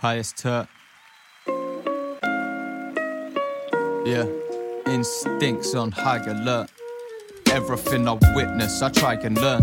[0.00, 0.66] Highest turf.
[4.06, 4.24] Yeah,
[4.86, 6.70] instincts on high alert.
[7.50, 9.62] Everything I witness, I try and learn.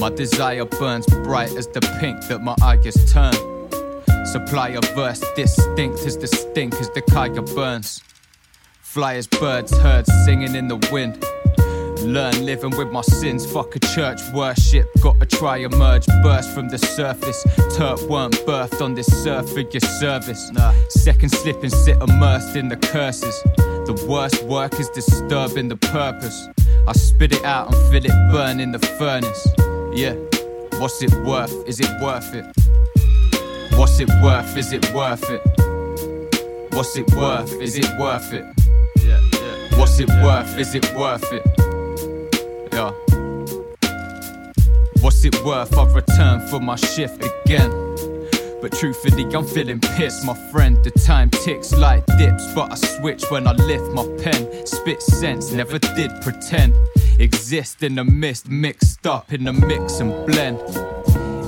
[0.00, 3.38] My desire burns bright as the pink that my eye gets turned.
[4.26, 8.02] Supply a verse distinct as stink as the Kaiga burns.
[8.80, 11.24] Fly as birds, heard singing in the wind.
[12.02, 14.86] Learn living with my sins, fuck a church worship.
[15.00, 17.44] Gotta try emerge, burst from the surface.
[17.76, 20.50] Turk weren't birthed on this surf for your service.
[20.52, 20.72] Nah.
[20.88, 23.42] Second slip and sit immersed in the curses.
[23.56, 26.48] The worst work is disturbing the purpose.
[26.86, 29.48] I spit it out and feel it burn in the furnace.
[29.94, 30.14] Yeah,
[30.80, 31.52] what's it worth?
[31.66, 32.44] Is it worth it?
[33.76, 34.56] What's it worth?
[34.56, 35.40] Is it worth it?
[36.72, 37.52] What's it worth?
[37.60, 38.44] Is it worth it?
[38.98, 39.78] Yeah, yeah.
[39.78, 40.58] What's it worth?
[40.58, 41.75] Is it worth it?
[42.76, 42.90] Yeah.
[45.00, 45.78] What's it worth?
[45.78, 47.70] I've returned for my shift again.
[48.60, 50.76] But truthfully, I'm feeling pissed, my friend.
[50.84, 54.66] The time ticks like dips, but I switch when I lift my pen.
[54.66, 56.74] Spit sense, never did pretend.
[57.18, 60.60] Exist in the mist, mixed up in the mix and blend.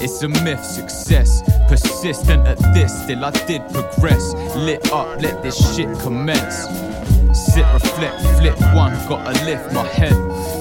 [0.02, 1.42] It's a myth, success.
[1.68, 4.32] Persistent at this, still I did progress.
[4.56, 6.64] Lit up, let this shit commence.
[7.38, 10.57] Sit, reflect, flip one, gotta lift my head.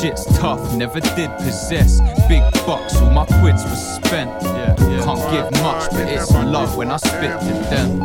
[0.00, 2.00] Shit's tough, never did possess.
[2.28, 4.30] Big bucks, all my quids was spent.
[4.42, 5.02] Yeah, yeah.
[5.02, 7.98] Can't give much, but it's love when I spit to them.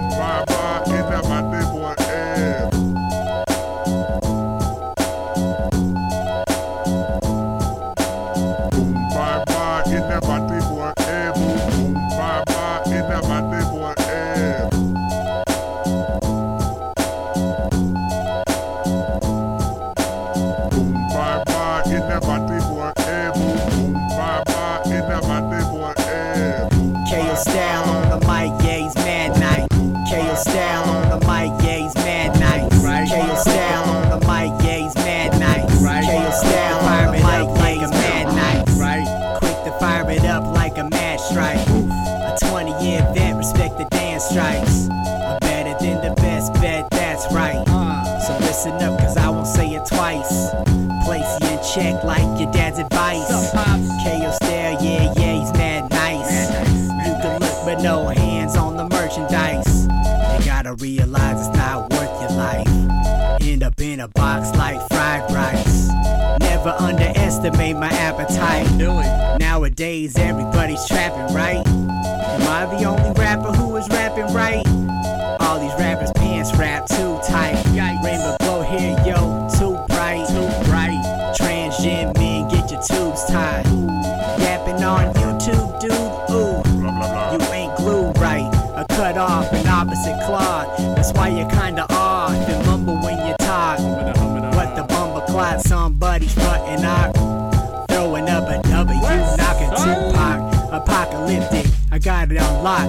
[73.93, 74.65] Rapping right?
[75.39, 77.55] All these rappers pants wrap too tight.
[78.03, 80.99] Rainbow glow here, yo, too bright, too bright.
[81.37, 83.65] Transgen men, get your tubes tied.
[84.39, 85.91] Yapping on YouTube, dude,
[86.31, 86.61] ooh.
[87.33, 90.77] You ain't glued right, or cut off an opposite cloth.
[90.95, 93.79] That's why you're kinda odd and mumble when you talk.
[94.55, 97.13] What the bumble clot, somebody's frontin' out.
[97.89, 99.01] Throwing up a W,
[99.37, 100.53] knocking Tupac.
[100.71, 102.87] Apocalyptic, I got it on lock,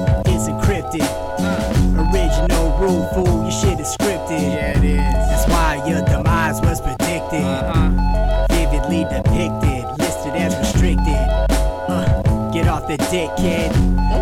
[13.15, 13.73] get off the dick, kid.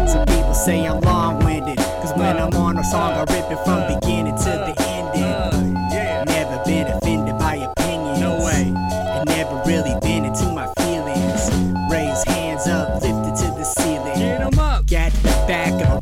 [0.08, 1.78] Some people say I'm long winded.
[1.78, 4.82] Cause when I'm on a song, I rip it from uh, beginning to uh, the
[4.88, 5.74] ending.
[6.26, 8.20] Never been offended by opinions.
[8.20, 8.72] No way.
[8.74, 11.50] And never really been into my feelings.
[11.90, 14.18] Raise hands up, lift it to the ceiling.
[14.18, 14.86] Get 'em up.
[14.86, 16.01] Got the back of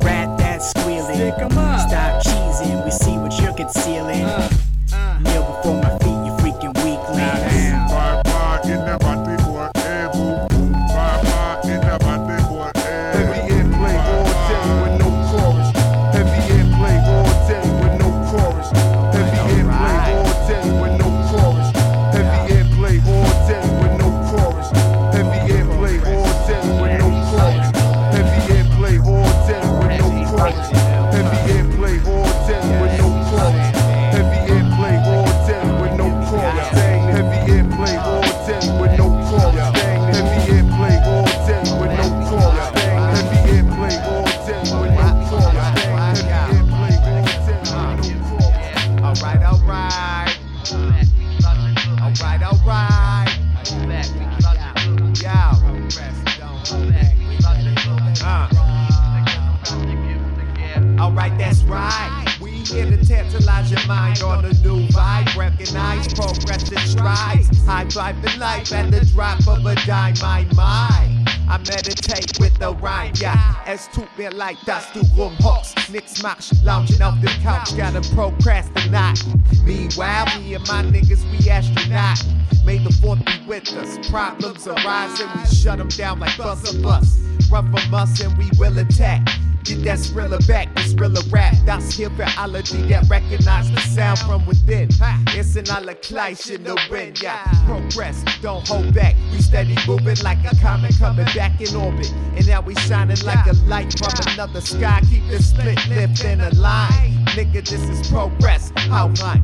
[61.29, 61.37] Uh.
[61.37, 62.37] That's right.
[62.41, 65.37] We here to tantalize your mind on a new vibe.
[65.37, 67.65] Recognize progress and strides.
[67.65, 71.23] High driving life at the drop of a dime, my, my.
[71.47, 73.35] I meditate with the rhyme, ja.
[73.67, 79.21] Es tut mir leid, dass du rumhockst, nix machst, lounging auf the Couch, gotta procrastinate.
[79.63, 82.23] Meanwhile, me and my niggas, we astronaut.
[82.65, 84.09] May the fourth be with us.
[84.09, 87.19] Problems arise and we shut them down like a bus.
[87.51, 89.27] Run from us and we will attack.
[89.63, 91.53] Get that thriller back, this thriller rap.
[91.65, 94.89] That's für alle, that recognize the sound from within.
[95.27, 97.43] It's in alle Gleich in the wind, yeah.
[97.65, 99.15] Progress, don't hold back.
[99.31, 102.11] We steady moving like a comet coming back in orbit.
[102.35, 105.01] And now we shining like a light from another sky.
[105.09, 107.23] Keep this split lift in a line.
[107.35, 108.71] Nigga, this is progress.
[108.89, 109.41] Right?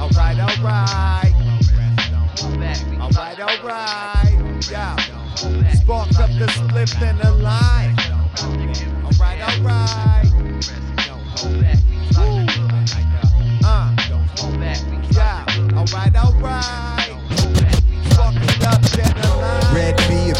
[0.00, 1.32] Alright, alright.
[3.00, 4.70] Alright, alright.
[4.70, 4.96] Yeah.
[5.74, 8.11] Spark up the split in a line.
[8.34, 8.72] Uh.
[19.74, 19.96] Red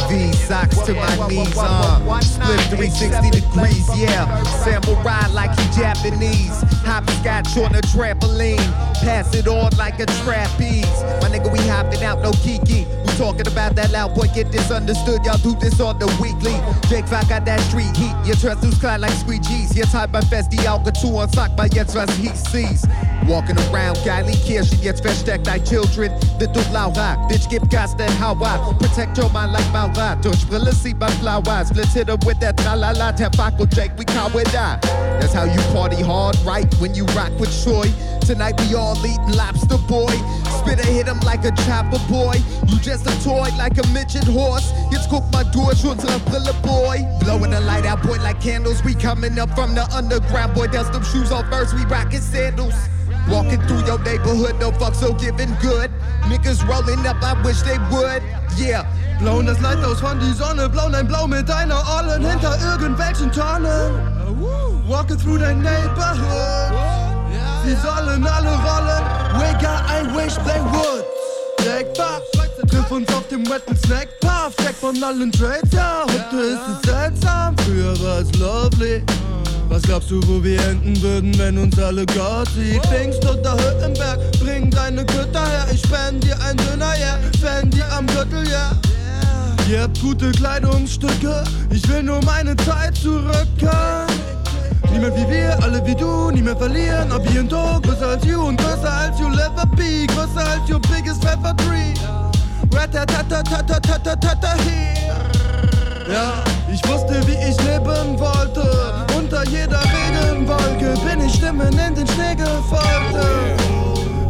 [0.09, 2.21] B socks to my knees, uh.
[2.21, 4.43] Split 360 degrees, yeah.
[4.65, 6.63] Samurai like he Japanese.
[6.85, 8.59] Hopscotch on a trampoline.
[9.03, 10.85] Pass it on like a trapeze.
[11.21, 12.87] My nigga, we hopping out, no kiki.
[13.23, 15.25] Talking about that loud boy, get misunderstood.
[15.25, 16.59] Y'all do this on the weekly.
[16.91, 18.13] Jake Vac got that street heat.
[18.27, 19.77] Your trust loose cloud like squeegees.
[19.77, 22.85] Your type by Festy Alcatu on sock by your trust he sees.
[23.29, 26.13] Walking around, geile Kirche, jetzt versteckt dein Children.
[26.39, 30.19] The Laura, bitch, gib Gas, then how I protect your mind like Maura.
[30.21, 31.13] Durch Brille sieht man
[31.47, 31.71] eyes.
[31.75, 34.79] Let's hit with that tralala, Tobacco Jake, we call it die.
[35.21, 36.67] That's how you party hard, right?
[36.81, 37.93] When you rock with Troy.
[38.27, 40.15] Tonight we all eating lobster boy.
[40.59, 42.35] Spitter hit him like a chopper boy.
[42.67, 44.73] You just a toy like a midget horse.
[44.91, 46.99] Jetzt guck mal durch unsere Brille boy.
[47.21, 48.83] Blowing the light out boy like candles.
[48.85, 50.67] We coming up from the underground boy.
[50.69, 51.75] Dust them shoes off first.
[51.75, 52.75] We rockin' sandals.
[53.29, 55.91] Walking through your neighborhood, no fuck so giving good.
[56.29, 58.23] Niggas rolling up, I wish they would.
[58.57, 58.85] Yeah.
[59.21, 63.31] Blauen das Licht aus von die Sonne, blauen ein Blau mit deiner Ollen hinter irgendwelchen
[63.31, 63.93] Tonnen.
[64.89, 66.73] Walking through dein Neighborhood.
[67.65, 69.05] Sie sollen alle rollen.
[69.39, 71.05] Wigger, I wish they would.
[71.65, 71.95] Jack
[72.69, 74.55] triff uns auf dem wetten Snack Puff.
[74.59, 76.05] Jack von allen Trades, ja.
[76.05, 79.05] Heute ist es seltsam, früher war es lovely.
[79.69, 82.85] Was glaubst du, wo wir enden würden, wenn uns alle Gott sieht?
[82.87, 85.67] Pfingst oder Hüttenberg, bring deine Götter her.
[85.73, 87.19] Ich spend dir ein Döner, yeah.
[87.41, 88.77] Fendi am Gürtel, yeah.
[89.71, 94.07] Ihr habt gute Kleidungsstücke, ich will nur meine Zeit zurückkehren.
[94.93, 97.11] Niemand wie wir, alle wie du, nie mehr verlieren.
[97.13, 100.07] Ob hier und do, größer als you und größer als you'll ever be.
[100.09, 101.95] Größer als your biggest ever dream.
[102.75, 105.17] Ratatatatatatatata here.
[106.13, 106.35] Ja,
[106.71, 109.12] ich wusste, wie ich leben wollte.
[109.43, 113.27] Unter jeder Regenwolke bin ich Stimmen in den Schnee gefolgt.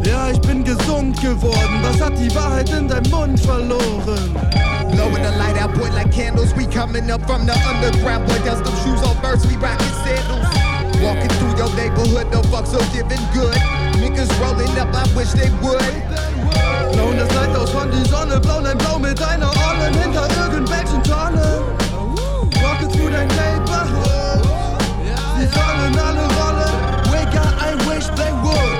[0.03, 1.83] Ja, ich bin gesund geworden.
[1.83, 4.35] Was hat die Wahrheit in deinem Mund verloren?
[4.91, 6.51] Blowing the light out, boy, like candles.
[6.55, 8.39] We coming up from the underground, boy.
[8.43, 9.45] Dust them shoes off first.
[9.45, 10.47] We rocking sandals.
[10.99, 13.53] Walking through your neighborhood, no fuck so giving good.
[14.01, 15.93] Niggas rolling up, I wish they would.
[16.93, 21.03] Blauen das Licht aus von die Sonne, blauen ein Blau mit deiner Ollen hinter irgendwelchen
[21.03, 21.61] Tonnen.
[22.63, 24.52] Walking through dein Neighborhood.
[27.65, 28.75] I wish they would.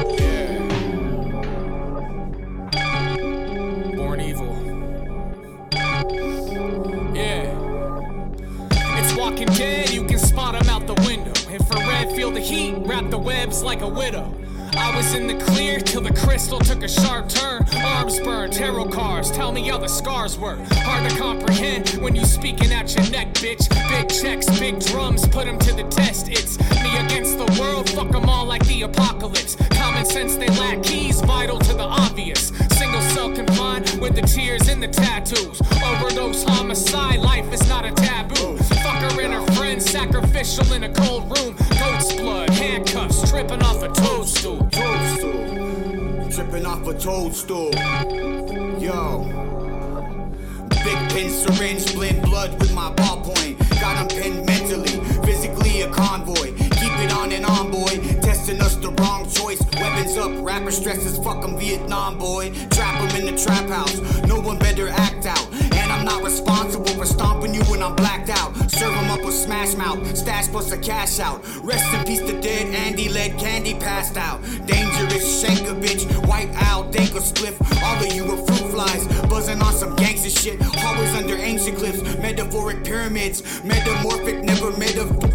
[3.97, 4.53] Born evil.
[7.15, 7.51] Yeah.
[8.99, 11.33] It's walking dead, you can spot out the window.
[11.51, 14.42] Infrared, feel the heat, wrap the webs like a widow.
[14.75, 17.65] I was in the clear till the crystal took a sharp turn.
[17.83, 20.57] Arms burned, tarot cards, tell me how the scars were.
[20.71, 23.69] Hard to comprehend when you speaking at your neck, bitch.
[23.89, 26.29] Big checks, big drums, put 'em to the test.
[26.29, 29.55] It's me against the world, fuck 'em all like the apocalypse.
[29.71, 32.51] Common sense, they lack keys, vital to the obvious.
[32.71, 35.61] Single cell confined with the tears and the tattoos.
[35.83, 38.57] Overdose homicide, life is not a taboo.
[39.03, 41.55] And her friends, sacrificial in a cold room.
[41.79, 44.67] Goat's blood, handcuffs, tripping off a toadstool.
[44.71, 46.29] toadstool.
[46.31, 47.71] Tripping off a toadstool.
[48.79, 49.23] Yo.
[50.83, 53.57] Big pin syringe, blend blood with my ballpoint.
[53.79, 56.53] Got him pinned mentally, physically a convoy.
[56.57, 57.97] Keep it on and on, boy.
[58.21, 59.61] Testing us the wrong choice.
[59.79, 62.51] Weapons up, rapper stresses, fuck Vietnam, boy.
[62.71, 63.99] Trap 'em in the trap house.
[64.27, 65.47] No one better act out.
[66.03, 68.53] I'm not responsible for stomping you when I'm blacked out.
[68.69, 71.41] Serve Serve 'em up with smash mouth, stash plus a cash out.
[71.63, 74.41] Rest in peace to dead Andy, lead candy passed out.
[74.65, 77.55] Dangerous shanker bitch, white owl, dank a spliff.
[77.81, 80.59] All of you are fruit flies, buzzing on some gangster shit.
[80.83, 83.41] Always under ancient cliffs, metaphoric pyramids.
[83.63, 85.32] Metamorphic, never made of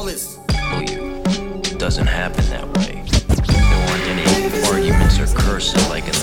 [0.00, 0.38] flawless.
[0.50, 1.22] Oh, you.
[1.62, 3.02] It doesn't happen that way.
[3.04, 6.19] There weren't any arguments or cursing like in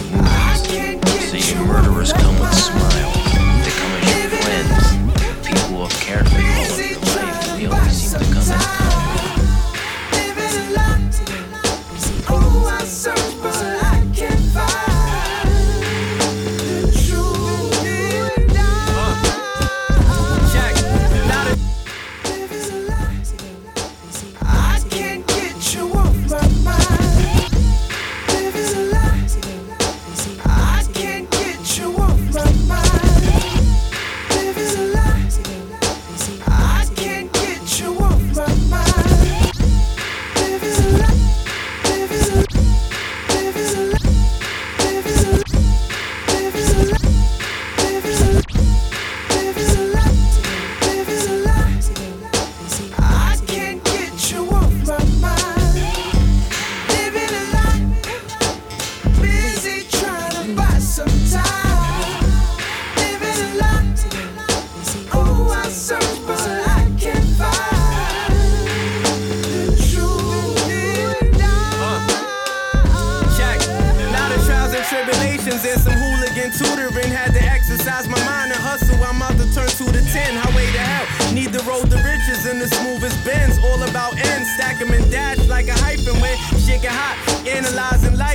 [86.89, 87.26] hot.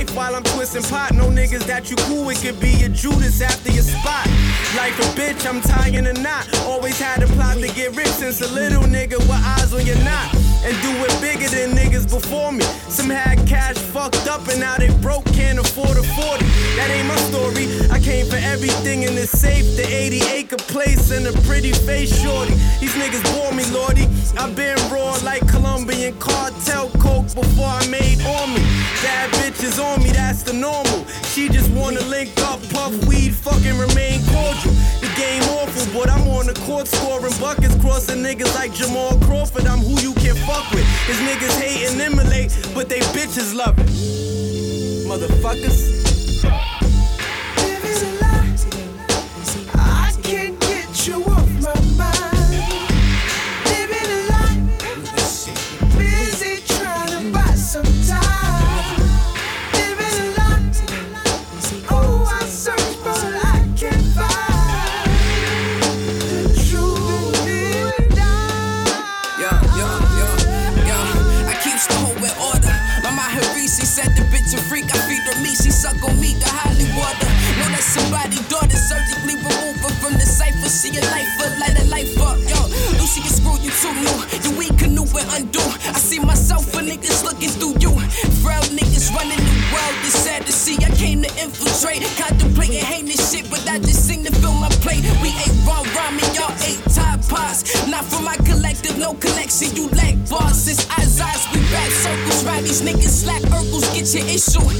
[0.03, 1.13] Life while I'm twisting pot.
[1.13, 2.29] No niggas that you cool.
[2.29, 4.27] It could be a Judas after your spot.
[4.75, 6.47] Like a bitch, I'm tying a knot.
[6.65, 9.97] Always had a plot to get rich since a little nigga with eyes on your
[10.03, 10.33] knot.
[10.65, 12.65] And do it bigger than niggas before me.
[12.87, 16.45] Some had cash fucked up and now they broke, can't afford a 40.
[16.75, 17.67] That ain't my story.
[17.91, 22.15] I came for everything in the safe, the 80 acre place and a pretty face
[22.21, 22.53] shorty.
[22.79, 24.07] These niggas bore me, lordy.
[24.37, 28.63] i been raw like Colombian cartel coke before I made on me.
[29.03, 31.05] Bad bitches on me, that's the normal.
[31.31, 34.73] She just wanna link up, puff weed, fucking remain cordial.
[35.01, 39.67] The game awful, but I'm on the court scoring buckets, crossing niggas like Jamal Crawford.
[39.67, 40.87] I'm who you can fuck with.
[41.07, 43.87] His niggas hate and emulate, but they bitches love it.
[45.07, 45.92] Motherfuckers.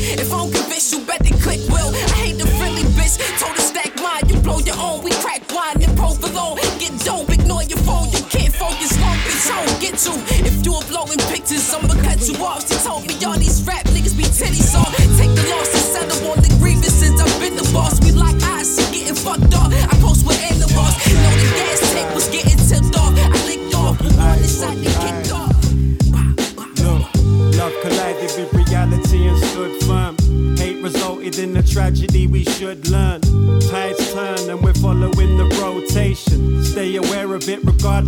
[0.03, 1.91] If I don't convince you, bet click will.
[1.95, 3.15] I hate the friendly bitch.
[3.39, 5.03] Told her stack mine, you blow your own.
[5.03, 6.57] We crack wine and provolone.
[6.79, 8.09] Get dope, ignore your phone.
[8.11, 9.47] You can't focus, long bitch.
[9.51, 10.15] I don't get you.
[10.43, 12.67] If you are blowing pictures, I'ma cut you off.
[12.67, 14.82] She told me all these rap niggas be titties on.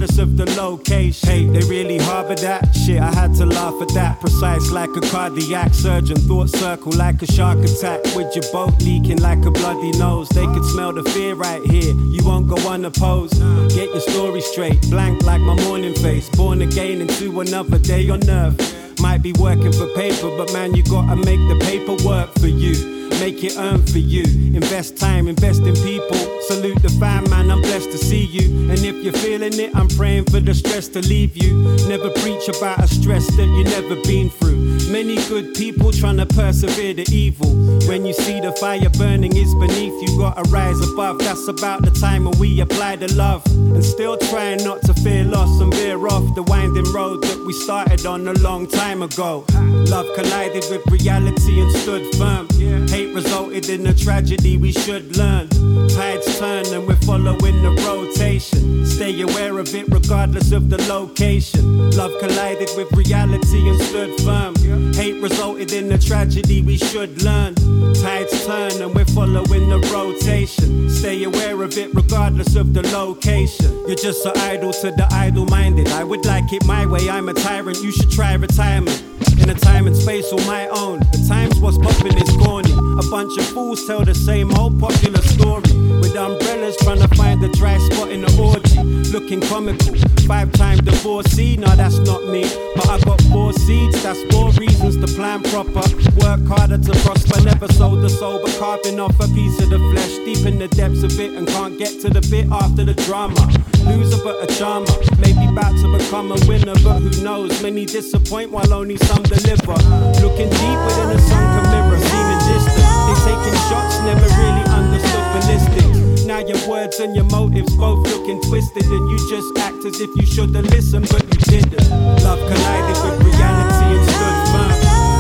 [0.06, 1.30] Regardless of the location.
[1.30, 3.02] Hey, they really harbor that shit.
[3.02, 4.20] I had to laugh at that.
[4.20, 6.18] Precise like a cardiac surgeon.
[6.18, 8.04] Thought circle like a shark attack.
[8.16, 10.30] With your boat leaking like a bloody nose.
[10.30, 11.94] They could smell the fear right here.
[11.94, 13.40] You won't go unopposed.
[13.76, 14.82] Get your story straight.
[14.90, 16.30] Blank like my morning face.
[16.30, 18.95] Born again into another day on earth.
[19.06, 22.96] Might be working for paper, but man, you gotta make the paper work for you.
[23.20, 24.24] Make it earn for you.
[24.56, 26.18] Invest time, invest in people.
[26.42, 27.52] Salute the fam, man.
[27.52, 28.70] I'm blessed to see you.
[28.70, 31.54] And if you're feeling it, I'm praying for the stress to leave you.
[31.88, 34.56] Never preach about a stress that you never been through.
[34.92, 37.50] Many good people trying to persevere the evil.
[37.88, 41.20] When you see the fire burning is beneath you, gotta rise above.
[41.20, 43.46] That's about the time when we apply the love.
[43.48, 47.54] And still trying not to fear loss and veer off the winding road that we
[47.54, 49.46] started on a long time time ago.
[49.90, 52.48] Love collided with reality and stood firm.
[52.88, 55.50] Hate resulted in a tragedy we should learn.
[55.90, 58.86] Tides turn and we're following the rotation.
[58.86, 61.92] Stay aware of it regardless of the location.
[61.92, 64.56] Love collided with reality and stood firm.
[64.94, 67.56] Hate resulted in a tragedy we should learn.
[67.96, 70.90] Tides turn and we're following the rotation.
[70.90, 73.72] Stay aware of it regardless of the location.
[73.88, 75.88] You're just so idle to the idle minded.
[75.90, 77.78] I would like it my way, I'm a tyrant.
[77.84, 78.36] You should try
[78.80, 79.02] retirement.
[79.42, 81.00] In a time and space on my own.
[81.12, 82.72] The times what's popping is corny.
[82.72, 85.72] A bunch of fools tell the same old popular story.
[86.02, 88.82] With umbrellas trying to find the dry spot in the orgy.
[89.12, 89.96] Looking comical.
[90.26, 92.44] Five time divorcee, no, that's not me.
[92.76, 95.84] But I got four seeds, that's four reasons to plan proper.
[96.18, 99.80] Work harder to prosper, never sold the soul, but carving off a piece of the
[99.92, 100.16] flesh.
[100.26, 103.75] Deep in the depths of it and can't get to the bit after the drama.
[103.86, 104.90] Loser but a charmer.
[105.20, 107.62] Maybe about to become a winner, but who knows?
[107.62, 109.78] Many disappoint while only some deliver.
[110.22, 112.86] Looking deep within a sunken mirror, seeming distant.
[113.06, 116.26] They taking shots, never really understood ballistics.
[116.26, 120.10] Now your words and your motives both looking twisted, and you just act as if
[120.18, 121.90] you should have listened, but you didn't.
[122.26, 124.74] Love collided with reality and stood firm.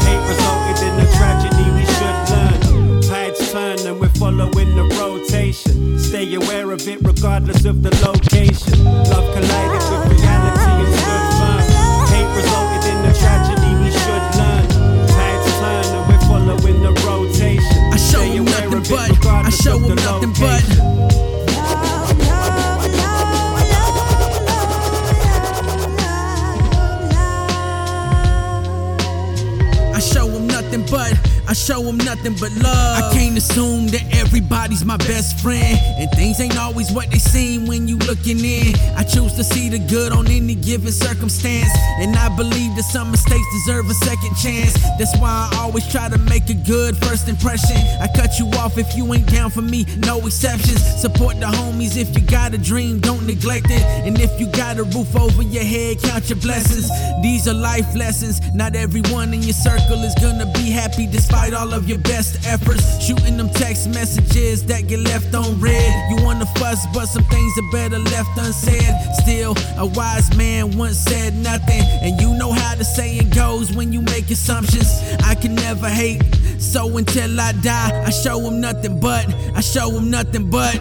[0.09, 3.01] Hate resulted in a tragedy we should learn.
[3.01, 4.85] Tides turn and we're following the
[5.35, 5.99] rotation.
[5.99, 8.83] Stay aware of it regardless of the location.
[8.83, 11.63] Love collided with reality and stood firm.
[12.13, 14.67] Hate resulted in a tragedy we should learn.
[15.07, 17.79] Tides turn and we're following the rotation.
[17.93, 20.77] I show Stay him aware nothing but, I regardless show of the him nothing location.
[20.79, 21.95] but.
[29.95, 31.13] I show him nothing but,
[31.47, 33.03] I show him nothing but love.
[33.03, 34.14] I can't assume that
[34.75, 35.79] everybody's my best friend.
[35.97, 38.75] And things ain't always what they seem when you looking in.
[38.95, 41.69] I choose to see the good on any given circumstance.
[41.99, 44.73] And I believe that some mistakes deserve a second chance.
[44.97, 47.77] That's why I always try to make a good first impression.
[48.01, 50.81] I cut you off if you ain't down for me, no exceptions.
[51.01, 53.83] Support the homies if you got a dream, don't neglect it.
[54.05, 56.89] And if you got a roof over your head, count your blessings.
[57.21, 58.41] These are life lessons.
[58.53, 62.83] Not everyone in your circle is gonna be happy despite all of your best efforts.
[63.05, 65.93] Shooting them text messages that get left on red.
[66.09, 68.93] You wanna fuss, but some things are better left unsaid.
[69.21, 71.81] Still, a wise man once said nothing.
[72.01, 74.89] And you know how the saying goes when you make assumptions.
[75.23, 76.21] I can never hate.
[76.59, 79.25] So until I die, I show him nothing but,
[79.55, 80.77] I show him nothing but.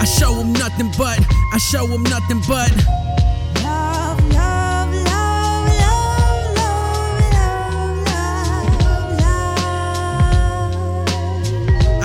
[0.00, 1.18] I show him nothing but,
[1.52, 3.09] I show him nothing but.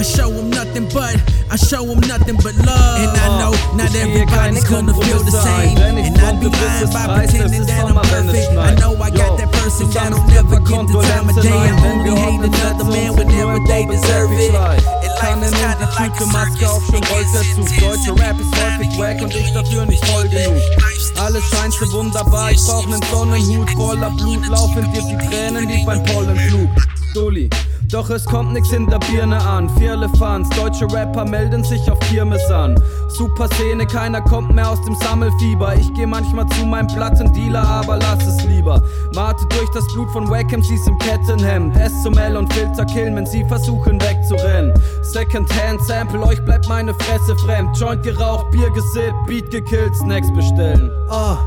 [0.05, 1.17] Show him nothing but,
[1.49, 2.99] I show him nothing but love.
[3.01, 5.69] And I know not everybody's gonna feel the same.
[5.69, 8.57] ein, denn ich And I'd be lying by pretending that I'm Sommer, wenn es perfect.
[8.57, 11.49] I know I got that person that'll sammelst never get the time of day.
[11.49, 14.35] I only hate another man whenever they deserve it.
[14.35, 14.85] Bobby And life
[15.19, 17.67] Keine is kinda like Tüte, Maske auf, schon rollt der Zug.
[17.79, 20.61] Deutsche Rap ist häufig wack und ich dafür nicht voll genug.
[21.17, 25.85] Alles scheint so wunderbar, ich brauch nen Sonnenhut voller Blut, laufen dir die Tränen wie
[25.85, 26.69] beim Pollenflug.
[27.13, 27.49] Dulli.
[27.91, 29.69] Doch es kommt nix in der Birne an.
[29.77, 32.75] Vier Elefants, deutsche Rapper melden sich auf Kirmes an.
[33.09, 35.75] Super Szene, keiner kommt mehr aus dem Sammelfieber.
[35.75, 38.81] Ich geh manchmal zu meinem Plattendealer, aber lass es lieber.
[39.13, 41.77] Mate durch das Blut von Wack MCs im Kettenhemd.
[41.77, 44.73] S zum L und Filter killen, wenn sie versuchen wegzurennen.
[45.01, 47.77] Secondhand Sample, euch bleibt meine Fresse fremd.
[47.79, 50.91] Joint geraucht, Bier gesippt, Beat gekillt, Snacks bestellen.
[51.09, 51.37] Ah,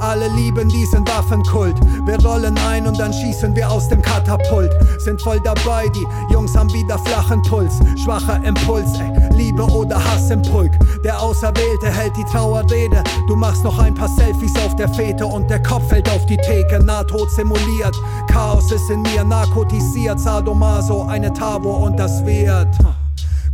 [0.00, 1.76] alle lieben diesen Waffenkult.
[2.06, 4.70] Wir rollen ein und dann schießen wir aus dem Katapult.
[4.98, 7.74] Sind voll dabei, die Jungs haben wieder flachen Puls.
[8.02, 9.12] Schwacher Impuls, ey.
[9.36, 10.72] Liebe oder Hass im Pulk.
[11.04, 13.02] Der Auserwählte hält die Trauerrede.
[13.28, 16.36] Du machst noch ein paar Selfies auf der Fete und der Kopf fällt auf die
[16.36, 16.82] Theke.
[16.82, 17.96] Nahtod simuliert.
[18.28, 20.20] Chaos ist in mir narkotisiert.
[20.20, 22.68] Sadomaso, eine Tabo und das wird.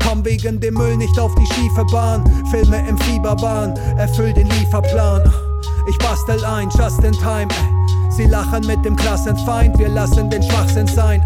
[0.06, 2.24] Komm wegen dem Müll nicht auf die schiefe Bahn.
[2.50, 5.47] Filme im Fieberwahn, erfüll den Lieferplan.
[5.88, 7.48] Ich bastel ein, just in time.
[7.48, 8.10] Ey.
[8.10, 11.22] Sie lachen mit dem Klassenfeind, wir lassen den Schwachsinn sein.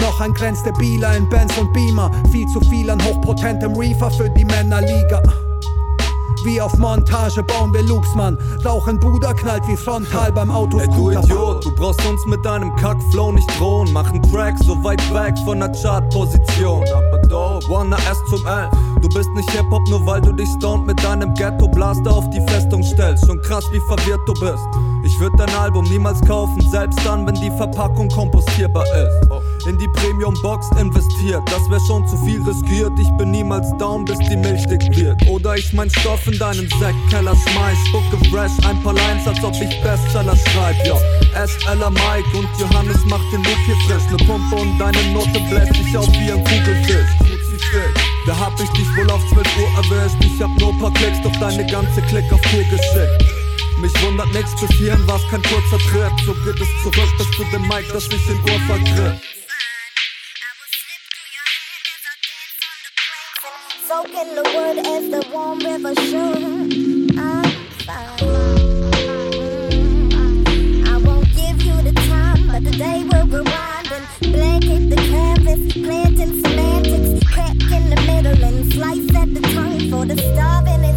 [0.00, 2.10] Noch ein grenzte Bieler in Benz und Beamer.
[2.30, 5.22] Viel zu viel an hochpotentem Reefer für die Männerliga.
[6.44, 8.38] Wie auf Montage bauen wir Loops, Mann.
[8.64, 11.10] Rauchen Buda knallt wie frontal beim Ey, du.
[11.10, 13.92] Idiot, du brauchst uns mit deinem Kackflow nicht drohen.
[13.92, 16.84] Machen Tracks so weit weg von der Chartposition.
[17.68, 18.70] Wanna S zum L.
[19.02, 22.82] Du bist nicht Hip-Hop, nur weil du dich stoned mit deinem Ghetto-Blaster auf die Festung
[22.82, 23.26] stellst.
[23.26, 24.66] Schon krass, wie verwirrt du bist.
[25.08, 29.66] Ich würd dein Album niemals kaufen, selbst dann, wenn die Verpackung kompostierbar ist.
[29.66, 31.42] in die Premium-Box investiert.
[31.46, 32.92] Das wär schon zu viel riskiert.
[32.98, 35.26] Ich bin niemals down, bis die Milch dick wird.
[35.26, 37.78] Oder ich mein Stoff in deinen Sackkeller schmeiß.
[37.88, 40.76] Spucke fresh, ein paar Lines, als ob ich Bestseller schreib.
[40.86, 40.96] Ja,
[41.46, 44.04] SLer Mike und Johannes macht den Look hier frisch.
[44.10, 47.16] Ne Pumpe und deine Note bläst dich auf wie ein Kugelfisch.
[48.26, 50.16] Da hab ich dich wohl auf 12 Uhr erwischt.
[50.20, 53.37] Ich hab nur paar Klicks, doch deine ganze Klick auf Tour geschickt.
[53.80, 56.12] Mich wundert nix, bis hierhin war's kein kurzer Trip.
[56.26, 59.20] So geht es zurück bis zu dem Mic, dass ich in Uhr vergriff.
[63.86, 66.42] Soak in the wood as the warm river should.
[67.16, 67.44] I'm
[67.86, 68.18] fine.
[70.84, 75.72] I won't give you the time, but the day will rewind and blanket the canvas,
[75.72, 80.87] planting semantics, crack in the middle and slice at the tongue for the starving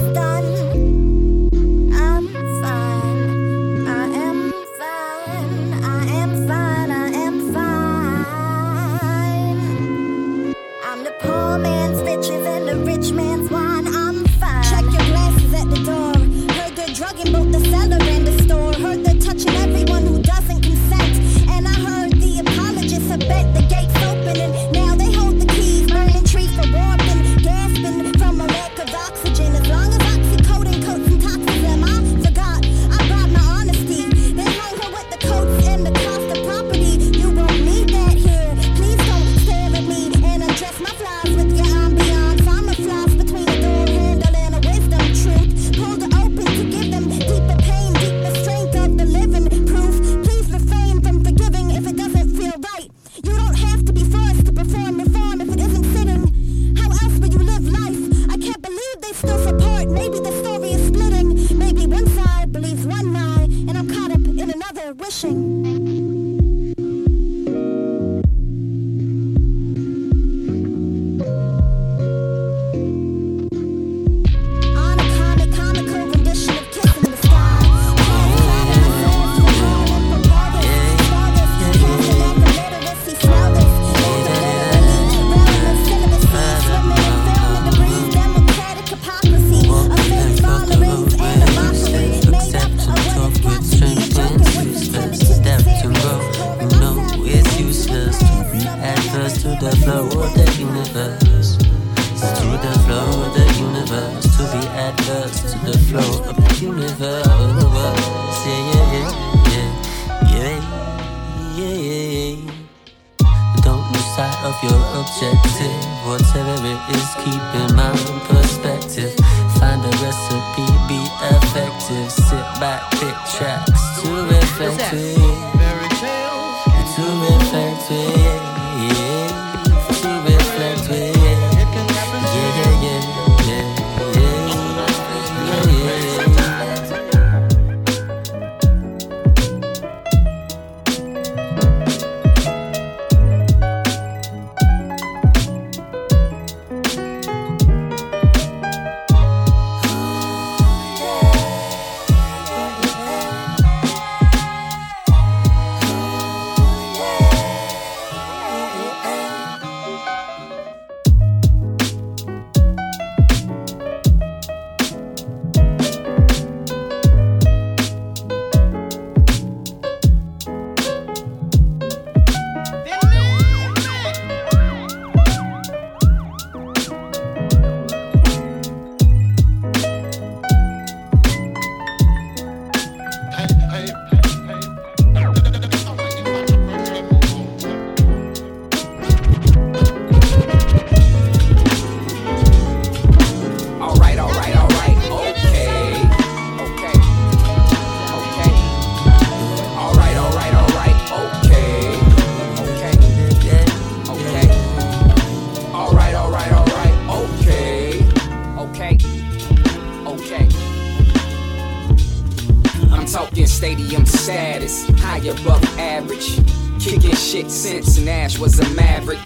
[213.71, 216.35] stadium status, high above average.
[216.77, 219.19] Kicking shit since Nash was a maverick.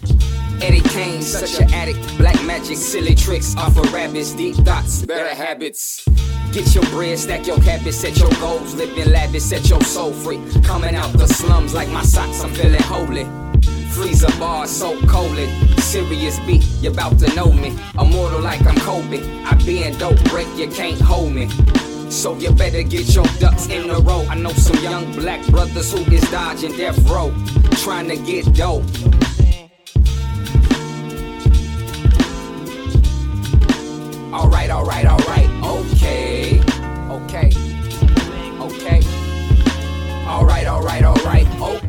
[0.61, 1.99] Eddie Kane, such an addict.
[2.19, 6.05] Black magic, silly tricks, off of rabbits, deep thoughts, better habits.
[6.51, 10.39] Get your bread, stack your habits, set your goals, living lavish, set your soul free.
[10.61, 13.25] Coming out the slums like my socks, I'm feeling holy.
[13.89, 15.37] Freezer bar, so cold
[15.79, 17.75] Serious beat, you about to know me.
[17.99, 19.43] Immortal like I'm Kobe.
[19.43, 21.49] I been dope, break, you can't hold me.
[22.15, 24.25] So you better get your ducks in a row.
[24.29, 27.31] I know some young black brothers who is dodging death row,
[27.83, 28.83] trying to get dope.
[34.33, 36.61] Alright, alright, alright, okay,
[37.11, 37.51] okay,
[38.61, 39.01] okay.
[40.25, 41.84] Alright, alright, alright, okay.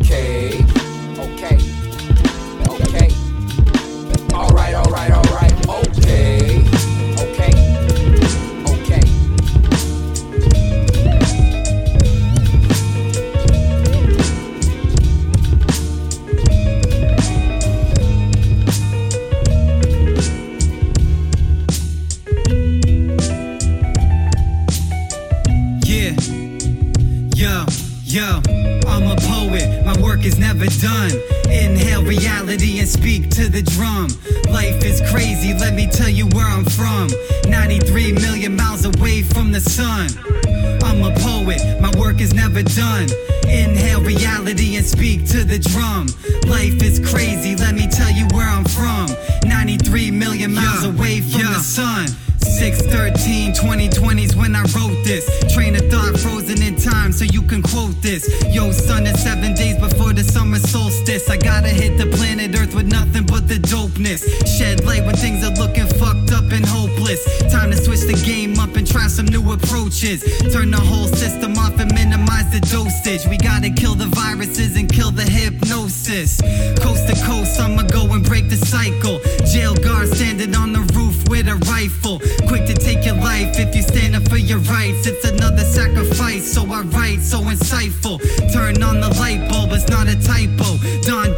[62.87, 64.23] With nothing but the dopeness.
[64.59, 67.23] Shed light when things are looking fucked up and hopeless.
[67.53, 70.23] Time to switch the game up and try some new approaches.
[70.53, 73.27] Turn the whole system off and minimize the dosage.
[73.29, 76.41] We gotta kill the viruses and kill the hypnosis.
[76.81, 79.21] Coast to coast, I'ma go and break the cycle.
[79.53, 82.21] Jail guard standing on the roof with a rifle.
[82.49, 85.07] Quick to take your life if you stand up for your rights.
[85.07, 88.21] It's another sacrifice, so I write so insightful.
[88.53, 90.79] Turn on the light bulb, it's not a typo.
[91.03, 91.36] Don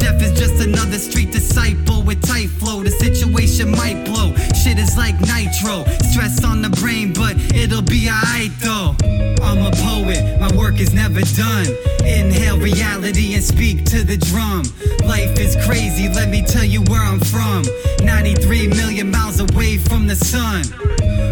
[5.63, 5.85] like.
[6.03, 8.95] Stress on the brain, but it'll be alright though.
[9.41, 11.67] I'm a poet, my work is never done.
[12.05, 14.63] Inhale reality and speak to the drum.
[15.07, 17.63] Life is crazy, let me tell you where I'm from.
[18.03, 20.63] 93 million miles away from the sun.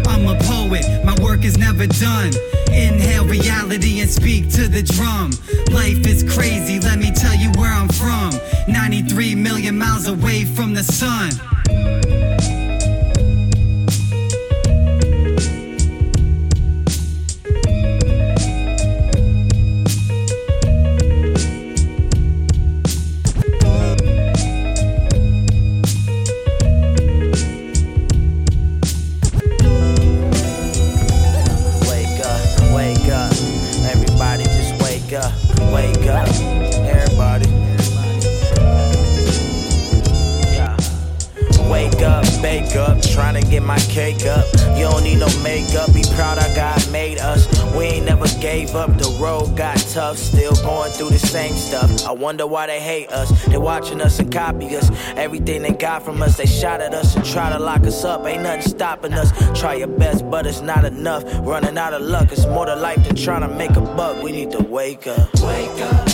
[0.06, 2.32] I'm a poet, my work is never done.
[2.72, 5.30] Inhale reality and speak to the drum.
[5.72, 8.32] Life is crazy, let me tell you where I'm from.
[8.68, 11.30] 93 million miles away from the sun.
[52.28, 53.30] Wonder why they hate us.
[53.46, 54.90] They watching us and copy us.
[55.16, 58.26] Everything they got from us, they shot at us and try to lock us up.
[58.26, 59.32] Ain't nothing stopping us.
[59.58, 61.24] Try your best, but it's not enough.
[61.40, 64.22] Running out of luck, it's more to life than trying to make a buck.
[64.22, 65.32] We need to wake up.
[65.40, 66.07] Wake up,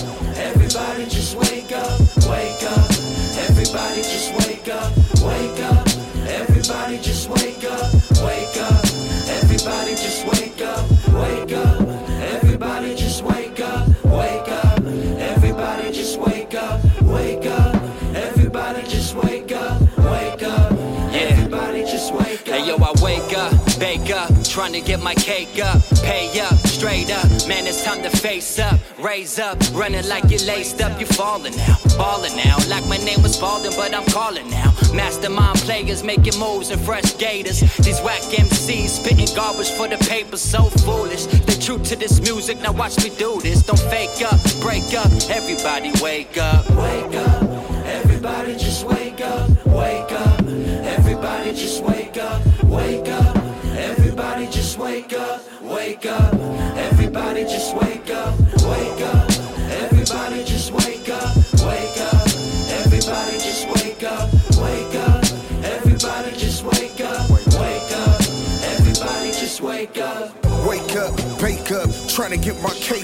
[24.74, 27.24] to get my cake up, pay up, straight up.
[27.46, 30.98] Man, it's time to face up, raise up, running like you laced up.
[30.98, 34.74] You falling now, balling now, like my name was Spalding, but I'm calling now.
[34.92, 37.60] Mastermind players making moves in fresh gators.
[37.60, 41.26] These whack MCs spitting garbage for the paper, so foolish.
[41.26, 43.62] They true to this music, now watch me do this.
[43.64, 46.68] Don't fake up, break up, everybody wake up.
[46.70, 47.42] Wake up,
[47.86, 50.40] everybody just wake up, wake up.
[50.98, 53.43] Everybody just wake up, wake up.
[54.74, 56.34] Just wake up, wake up.
[56.34, 59.30] Everybody just wake up, wake up.
[59.70, 62.26] Everybody just wake up, wake up.
[62.82, 65.24] Everybody just wake up, wake up.
[65.62, 68.20] Everybody just wake up, wake up.
[68.64, 70.34] Everybody just wake up.
[70.66, 73.03] Wake up, bake up, trying to get my cake up.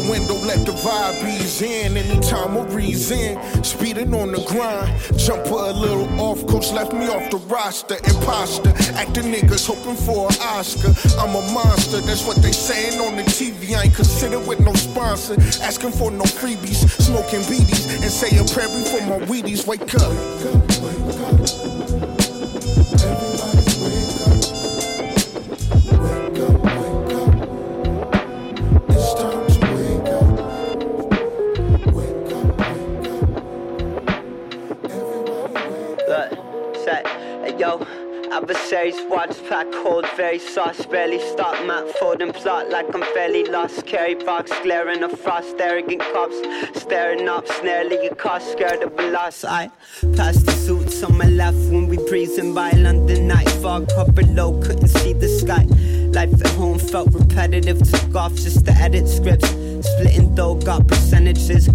[0.00, 1.96] the window, let the vibe ease in.
[1.96, 4.90] Anytime I reason, speeding on the grind.
[5.18, 7.96] Jumper a little off, coach left me off the roster.
[7.96, 10.92] Imposter, acting niggas hoping for an Oscar.
[11.18, 13.74] I'm a monster, that's what they saying on the TV.
[13.74, 15.34] I ain't considered with no sponsor.
[15.62, 19.66] Asking for no freebies, smoking BDs, and say a prayer before my Wheaties.
[19.66, 20.69] Wake up.
[38.50, 43.44] Adversaries watch pack cold, very sauce, barely stop Matt Ford and plot like I'm fairly
[43.44, 43.86] lost.
[43.86, 46.36] Carry box, glaring of frost, arrogant cops,
[46.80, 49.44] staring up, snarely a cost, scared of a loss.
[49.44, 49.70] I
[50.16, 54.60] passed the suits on my left when we breezing by London night, fog covered low,
[54.60, 55.64] couldn't see the sky.
[56.10, 61.68] Life at home felt repetitive, took off just to edit scripts, splitting dough, got percentages.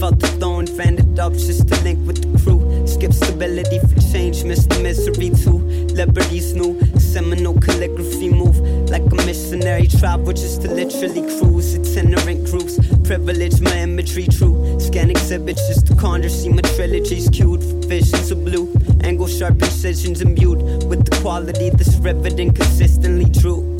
[0.00, 2.86] Felt the throne, vanded up just to link with the crew.
[2.88, 5.60] Skip stability for change, missed the misery too.
[5.94, 12.78] Liberties new, seminal calligraphy move like a missionary travel just to literally cruise itinerant groups.
[13.04, 14.80] Privilege my imagery true.
[14.80, 18.72] Scan exhibits just to conjure, see my trilogies cued for visions of blue.
[19.02, 23.71] Angle sharp incisions imbued with the quality that's riveting, consistently true.